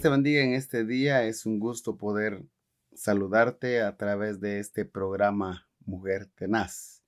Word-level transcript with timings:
Te 0.00 0.08
bendiga 0.08 0.42
en 0.42 0.54
este 0.54 0.84
día. 0.84 1.24
Es 1.24 1.46
un 1.46 1.60
gusto 1.60 1.96
poder 1.96 2.42
saludarte 2.94 3.80
a 3.80 3.96
través 3.96 4.40
de 4.40 4.58
este 4.58 4.84
programa 4.84 5.68
Mujer 5.84 6.26
Tenaz. 6.34 7.02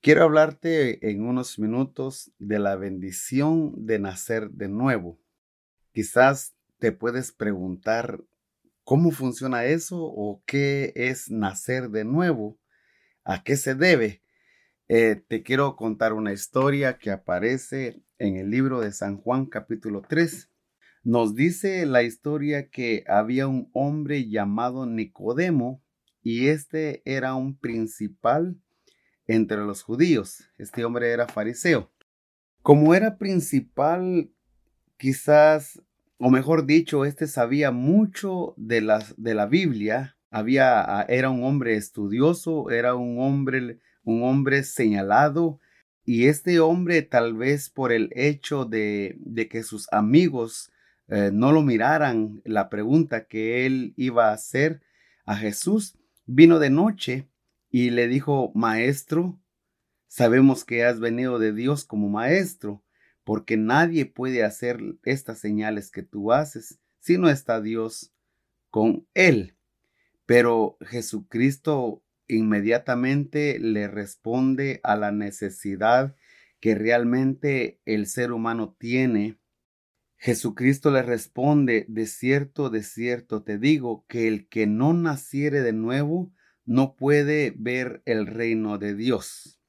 Quiero 0.00 0.24
hablarte 0.24 1.08
en 1.08 1.24
unos 1.24 1.58
minutos 1.58 2.32
de 2.38 2.58
la 2.58 2.74
bendición 2.74 3.86
de 3.86 4.00
nacer 4.00 4.50
de 4.50 4.68
nuevo. 4.68 5.20
Quizás 5.92 6.56
te 6.78 6.90
puedes 6.90 7.32
preguntar 7.32 8.20
cómo 8.82 9.12
funciona 9.12 9.64
eso 9.64 10.02
o 10.02 10.42
qué 10.46 10.92
es 10.96 11.30
nacer 11.30 11.90
de 11.90 12.04
nuevo, 12.04 12.58
a 13.22 13.44
qué 13.44 13.56
se 13.56 13.74
debe. 13.76 14.20
Eh, 14.88 15.22
te 15.28 15.42
quiero 15.42 15.76
contar 15.76 16.12
una 16.12 16.32
historia 16.32 16.98
que 16.98 17.10
aparece 17.12 18.02
en 18.18 18.36
el 18.36 18.50
libro 18.50 18.80
de 18.80 18.92
San 18.92 19.16
Juan 19.16 19.46
capítulo 19.46 20.02
3 20.06 20.50
nos 21.04 21.34
dice 21.34 21.84
la 21.84 22.02
historia 22.02 22.70
que 22.70 23.04
había 23.06 23.46
un 23.46 23.68
hombre 23.74 24.28
llamado 24.28 24.86
Nicodemo 24.86 25.82
y 26.22 26.48
este 26.48 27.02
era 27.04 27.34
un 27.34 27.58
principal 27.58 28.56
entre 29.26 29.58
los 29.58 29.82
judíos. 29.82 30.48
Este 30.56 30.82
hombre 30.84 31.10
era 31.10 31.28
fariseo. 31.28 31.92
Como 32.62 32.94
era 32.94 33.18
principal, 33.18 34.30
quizás, 34.96 35.82
o 36.16 36.30
mejor 36.30 36.64
dicho, 36.64 37.04
este 37.04 37.26
sabía 37.26 37.70
mucho 37.70 38.54
de, 38.56 38.80
las, 38.80 39.14
de 39.18 39.34
la 39.34 39.44
Biblia. 39.44 40.16
Había, 40.30 40.80
ah, 40.80 41.04
era 41.10 41.28
un 41.28 41.44
hombre 41.44 41.76
estudioso, 41.76 42.70
era 42.70 42.94
un 42.94 43.20
hombre, 43.20 43.78
un 44.04 44.22
hombre 44.22 44.64
señalado. 44.64 45.60
Y 46.06 46.26
este 46.28 46.60
hombre, 46.60 47.02
tal 47.02 47.34
vez 47.34 47.68
por 47.68 47.92
el 47.92 48.08
hecho 48.14 48.64
de, 48.64 49.16
de 49.18 49.48
que 49.48 49.62
sus 49.62 49.86
amigos 49.92 50.70
eh, 51.08 51.30
no 51.32 51.52
lo 51.52 51.62
miraran 51.62 52.40
la 52.44 52.70
pregunta 52.70 53.26
que 53.26 53.66
él 53.66 53.94
iba 53.96 54.30
a 54.30 54.34
hacer 54.34 54.82
a 55.24 55.36
Jesús, 55.36 55.98
vino 56.26 56.58
de 56.58 56.70
noche 56.70 57.28
y 57.70 57.90
le 57.90 58.08
dijo, 58.08 58.52
Maestro, 58.54 59.38
sabemos 60.06 60.64
que 60.64 60.84
has 60.84 61.00
venido 61.00 61.38
de 61.38 61.52
Dios 61.52 61.84
como 61.84 62.08
maestro, 62.08 62.82
porque 63.24 63.56
nadie 63.56 64.06
puede 64.06 64.44
hacer 64.44 64.80
estas 65.02 65.38
señales 65.38 65.90
que 65.90 66.02
tú 66.02 66.32
haces 66.32 66.78
si 67.00 67.18
no 67.18 67.28
está 67.28 67.60
Dios 67.60 68.12
con 68.70 69.06
él. 69.14 69.56
Pero 70.26 70.76
Jesucristo 70.80 72.02
inmediatamente 72.28 73.58
le 73.58 73.88
responde 73.88 74.80
a 74.82 74.96
la 74.96 75.12
necesidad 75.12 76.14
que 76.60 76.74
realmente 76.74 77.80
el 77.84 78.06
ser 78.06 78.32
humano 78.32 78.74
tiene 78.78 79.38
Jesucristo 80.24 80.90
le 80.90 81.02
responde, 81.02 81.84
de 81.86 82.06
cierto, 82.06 82.70
de 82.70 82.82
cierto 82.82 83.42
te 83.42 83.58
digo, 83.58 84.06
que 84.08 84.26
el 84.26 84.48
que 84.48 84.66
no 84.66 84.94
naciere 84.94 85.60
de 85.60 85.74
nuevo 85.74 86.32
no 86.64 86.96
puede 86.96 87.52
ver 87.58 88.00
el 88.06 88.26
reino 88.26 88.78
de 88.78 88.94
Dios. 88.94 89.60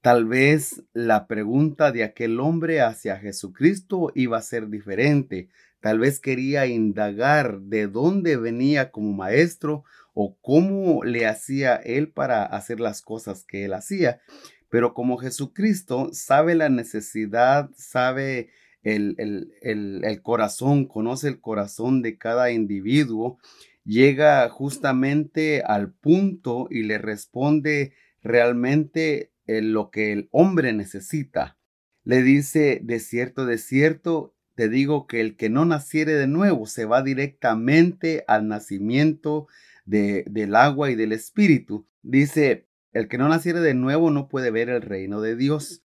Tal 0.00 0.24
vez 0.24 0.84
la 0.92 1.26
pregunta 1.26 1.90
de 1.90 2.04
aquel 2.04 2.38
hombre 2.38 2.80
hacia 2.80 3.16
Jesucristo 3.16 4.12
iba 4.14 4.38
a 4.38 4.42
ser 4.42 4.68
diferente. 4.68 5.48
Tal 5.80 5.98
vez 5.98 6.20
quería 6.20 6.66
indagar 6.66 7.62
de 7.62 7.88
dónde 7.88 8.36
venía 8.36 8.92
como 8.92 9.12
maestro 9.12 9.82
o 10.14 10.38
cómo 10.40 11.02
le 11.02 11.26
hacía 11.26 11.74
él 11.74 12.12
para 12.12 12.44
hacer 12.44 12.78
las 12.78 13.02
cosas 13.02 13.44
que 13.44 13.64
él 13.64 13.74
hacía. 13.74 14.20
Pero 14.68 14.94
como 14.94 15.16
Jesucristo 15.16 16.10
sabe 16.12 16.54
la 16.54 16.68
necesidad, 16.68 17.68
sabe 17.74 18.50
el, 18.94 19.52
el, 19.62 20.22
corazón, 20.22 20.86
conoce 20.86 21.28
el 21.28 21.40
corazón 21.40 22.02
de 22.02 22.18
cada 22.18 22.50
individuo, 22.50 23.38
llega 23.84 24.48
justamente 24.48 25.62
al 25.62 25.92
punto 25.92 26.68
y 26.70 26.82
le 26.82 26.98
responde 26.98 27.94
realmente 28.22 29.32
eh, 29.46 29.62
lo 29.62 29.90
que 29.90 30.12
el 30.12 30.28
hombre 30.30 30.72
necesita. 30.72 31.58
Le 32.04 32.22
dice, 32.22 32.80
de 32.82 33.00
cierto, 33.00 33.46
de 33.46 33.58
cierto, 33.58 34.34
te 34.54 34.68
digo 34.68 35.06
que 35.06 35.20
el 35.20 35.36
que 35.36 35.50
no 35.50 35.64
naciere 35.64 36.14
de 36.14 36.26
nuevo 36.26 36.66
se 36.66 36.84
va 36.84 37.02
directamente 37.02 38.24
al 38.26 38.48
nacimiento 38.48 39.46
de, 39.84 40.24
del 40.28 40.54
agua 40.56 40.90
y 40.90 40.94
del 40.94 41.12
espíritu. 41.12 41.86
Dice, 42.02 42.66
el 42.92 43.08
que 43.08 43.18
no 43.18 43.28
naciere 43.28 43.60
de 43.60 43.74
nuevo 43.74 44.10
no 44.10 44.28
puede 44.28 44.50
ver 44.50 44.68
el 44.68 44.82
reino 44.82 45.20
de 45.20 45.36
Dios. 45.36 45.84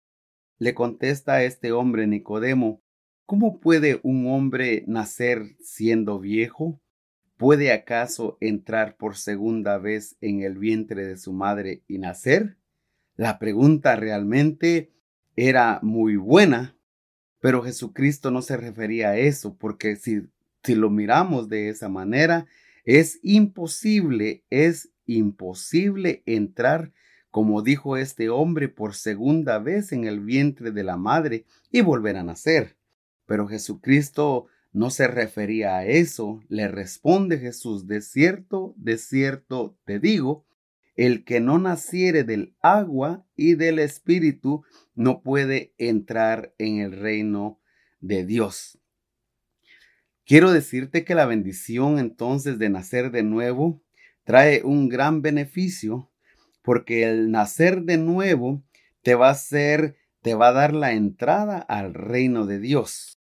Le 0.57 0.74
contesta 0.74 1.34
a 1.34 1.44
este 1.44 1.72
hombre 1.72 2.06
Nicodemo, 2.06 2.81
¿cómo 3.29 3.59
puede 3.59 4.00
un 4.01 4.25
hombre 4.25 4.84
nacer 4.88 5.56
siendo 5.62 6.19
viejo? 6.19 6.81
¿Puede 7.38 7.72
acaso 7.72 8.40
entrar 8.41 8.97
por 8.97 9.17
segunda 9.17 9.78
vez 9.78 10.17
en 10.19 10.41
el 10.41 10.57
vientre 10.57 11.06
de 11.06 11.16
su 11.16 11.31
madre 11.31 11.84
y 11.88 12.00
nacer? 12.00 12.57
La 13.16 13.38
pregunta 13.38 13.95
realmente 13.95 14.91
era 15.35 15.79
muy 15.84 16.16
buena, 16.16 16.75
pero 17.39 17.62
Jesucristo 17.62 18.31
no 18.31 18.41
se 18.41 18.57
refería 18.57 19.09
a 19.09 19.18
eso, 19.18 19.56
porque 19.59 19.95
si, 19.95 20.23
si 20.63 20.73
lo 20.73 20.89
miramos 20.89 21.50
de 21.50 21.69
esa 21.69 21.88
manera, 21.88 22.47
es 22.84 23.19
imposible, 23.22 24.44
es 24.50 24.89
imposible 25.06 26.23
entrar 26.25 26.94
como 27.29 27.62
dijo 27.62 27.95
este 27.95 28.29
hombre, 28.29 28.69
por 28.69 28.95
segunda 28.95 29.59
vez 29.59 29.91
en 29.91 30.06
el 30.06 30.19
vientre 30.19 30.72
de 30.72 30.84
la 30.84 30.97
madre 30.97 31.45
y 31.72 31.81
volver 31.81 32.18
a 32.18 32.23
nacer. 32.23 32.78
Pero 33.29 33.47
Jesucristo 33.47 34.47
no 34.73 34.90
se 34.90 35.07
refería 35.07 35.78
a 35.78 35.85
eso. 35.85 36.41
Le 36.50 36.67
responde 36.67 37.38
Jesús, 37.38 37.85
de 37.85 38.01
cierto, 38.01 38.73
de 38.75 38.97
cierto 38.97 39.78
te 39.85 40.00
digo, 40.00 40.47
el 40.95 41.23
que 41.23 41.39
no 41.39 41.59
naciere 41.59 42.23
del 42.23 42.56
agua 42.59 43.28
y 43.35 43.53
del 43.53 43.78
espíritu 43.78 44.63
no 44.95 45.22
puede 45.22 45.75
entrar 45.78 46.56
en 46.57 46.79
el 46.79 46.91
reino 46.91 47.62
de 48.00 48.25
Dios. 48.25 48.79
Quiero 50.25 50.51
decirte 50.51 51.06
que 51.06 51.13
la 51.13 51.28
bendición 51.28 52.00
entonces 52.00 52.57
de 52.57 52.69
nacer 52.69 53.12
de 53.12 53.22
nuevo 53.22 53.84
trae 54.23 54.63
un 54.63 54.89
gran 54.89 55.22
beneficio 55.22 56.12
porque 56.63 57.03
el 57.03 57.29
nacer 57.29 57.84
de 57.84 57.97
nuevo 57.97 58.63
te 59.03 59.13
va 59.13 59.28
a 59.28 59.34
hacer, 59.34 59.97
te 60.23 60.34
va 60.34 60.47
a 60.47 60.53
dar 60.53 60.73
la 60.73 60.94
entrada 60.94 61.59
al 61.59 61.94
reino 61.94 62.47
de 62.47 62.57
Dios. 62.57 63.19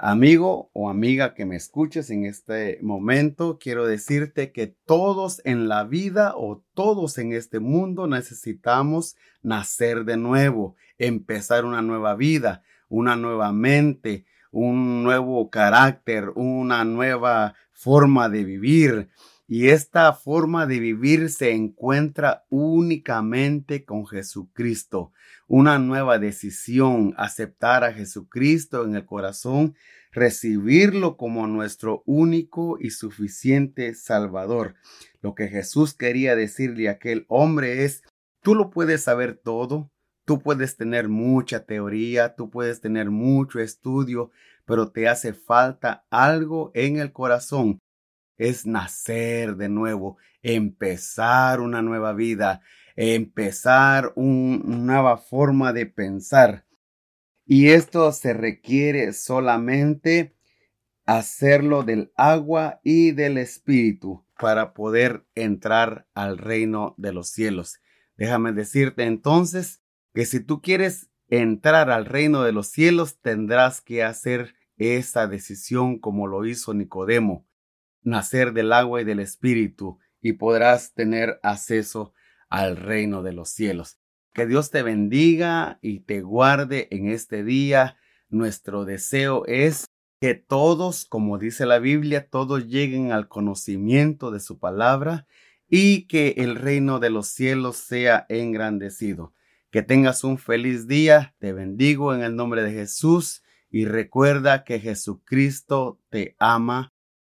Amigo 0.00 0.70
o 0.74 0.88
amiga 0.88 1.34
que 1.34 1.44
me 1.44 1.56
escuches 1.56 2.08
en 2.10 2.24
este 2.24 2.78
momento, 2.82 3.58
quiero 3.58 3.84
decirte 3.84 4.52
que 4.52 4.68
todos 4.68 5.42
en 5.44 5.66
la 5.66 5.82
vida 5.82 6.34
o 6.36 6.62
todos 6.72 7.18
en 7.18 7.32
este 7.32 7.58
mundo 7.58 8.06
necesitamos 8.06 9.16
nacer 9.42 10.04
de 10.04 10.16
nuevo, 10.16 10.76
empezar 10.98 11.64
una 11.64 11.82
nueva 11.82 12.14
vida, 12.14 12.62
una 12.88 13.16
nueva 13.16 13.50
mente, 13.52 14.24
un 14.52 15.02
nuevo 15.02 15.50
carácter, 15.50 16.30
una 16.36 16.84
nueva 16.84 17.56
forma 17.72 18.28
de 18.28 18.44
vivir. 18.44 19.08
Y 19.50 19.70
esta 19.70 20.12
forma 20.12 20.66
de 20.66 20.78
vivir 20.78 21.30
se 21.30 21.52
encuentra 21.52 22.44
únicamente 22.50 23.86
con 23.86 24.06
Jesucristo. 24.06 25.10
Una 25.46 25.78
nueva 25.78 26.18
decisión, 26.18 27.14
aceptar 27.16 27.82
a 27.82 27.94
Jesucristo 27.94 28.84
en 28.84 28.94
el 28.94 29.06
corazón, 29.06 29.74
recibirlo 30.12 31.16
como 31.16 31.46
nuestro 31.46 32.02
único 32.04 32.76
y 32.78 32.90
suficiente 32.90 33.94
Salvador. 33.94 34.74
Lo 35.22 35.34
que 35.34 35.48
Jesús 35.48 35.94
quería 35.94 36.36
decirle 36.36 36.90
a 36.90 36.92
aquel 36.92 37.24
hombre 37.28 37.84
es, 37.84 38.02
tú 38.42 38.54
lo 38.54 38.68
puedes 38.68 39.04
saber 39.04 39.40
todo, 39.42 39.90
tú 40.26 40.42
puedes 40.42 40.76
tener 40.76 41.08
mucha 41.08 41.64
teoría, 41.64 42.34
tú 42.34 42.50
puedes 42.50 42.82
tener 42.82 43.08
mucho 43.08 43.60
estudio, 43.60 44.30
pero 44.66 44.90
te 44.90 45.08
hace 45.08 45.32
falta 45.32 46.04
algo 46.10 46.70
en 46.74 46.98
el 46.98 47.12
corazón 47.12 47.80
es 48.38 48.66
nacer 48.66 49.56
de 49.56 49.68
nuevo, 49.68 50.16
empezar 50.42 51.60
una 51.60 51.82
nueva 51.82 52.12
vida, 52.12 52.62
empezar 52.96 54.12
una 54.14 54.76
nueva 54.76 55.18
forma 55.18 55.72
de 55.72 55.86
pensar. 55.86 56.64
Y 57.44 57.68
esto 57.68 58.12
se 58.12 58.32
requiere 58.32 59.12
solamente 59.12 60.36
hacerlo 61.04 61.82
del 61.82 62.12
agua 62.16 62.80
y 62.84 63.12
del 63.12 63.38
espíritu 63.38 64.24
para 64.38 64.72
poder 64.72 65.26
entrar 65.34 66.06
al 66.14 66.38
reino 66.38 66.94
de 66.96 67.12
los 67.12 67.28
cielos. 67.30 67.80
Déjame 68.16 68.52
decirte 68.52 69.04
entonces 69.04 69.82
que 70.14 70.26
si 70.26 70.40
tú 70.40 70.60
quieres 70.60 71.10
entrar 71.28 71.90
al 71.90 72.04
reino 72.04 72.42
de 72.42 72.52
los 72.52 72.68
cielos, 72.68 73.20
tendrás 73.20 73.80
que 73.80 74.04
hacer 74.04 74.54
esa 74.76 75.26
decisión 75.26 75.98
como 75.98 76.26
lo 76.26 76.44
hizo 76.44 76.74
Nicodemo 76.74 77.47
nacer 78.08 78.52
del 78.52 78.72
agua 78.72 79.00
y 79.00 79.04
del 79.04 79.20
espíritu 79.20 79.98
y 80.20 80.34
podrás 80.34 80.94
tener 80.94 81.38
acceso 81.42 82.12
al 82.48 82.76
reino 82.76 83.22
de 83.22 83.32
los 83.32 83.50
cielos. 83.50 83.98
Que 84.32 84.46
Dios 84.46 84.70
te 84.70 84.82
bendiga 84.82 85.78
y 85.82 86.00
te 86.00 86.20
guarde 86.20 86.88
en 86.90 87.08
este 87.08 87.44
día. 87.44 87.96
Nuestro 88.28 88.84
deseo 88.84 89.44
es 89.46 89.86
que 90.20 90.34
todos, 90.34 91.04
como 91.04 91.38
dice 91.38 91.66
la 91.66 91.78
Biblia, 91.78 92.28
todos 92.28 92.66
lleguen 92.66 93.12
al 93.12 93.28
conocimiento 93.28 94.30
de 94.30 94.40
su 94.40 94.58
palabra 94.58 95.26
y 95.68 96.06
que 96.06 96.34
el 96.38 96.56
reino 96.56 96.98
de 96.98 97.10
los 97.10 97.28
cielos 97.28 97.76
sea 97.76 98.26
engrandecido. 98.28 99.34
Que 99.70 99.82
tengas 99.82 100.24
un 100.24 100.38
feliz 100.38 100.88
día, 100.88 101.34
te 101.38 101.52
bendigo 101.52 102.14
en 102.14 102.22
el 102.22 102.34
nombre 102.34 102.62
de 102.62 102.72
Jesús 102.72 103.42
y 103.70 103.84
recuerda 103.84 104.64
que 104.64 104.80
Jesucristo 104.80 106.00
te 106.08 106.36
ama 106.38 106.94